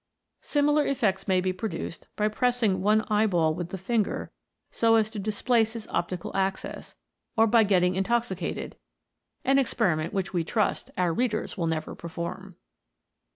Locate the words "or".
7.37-7.45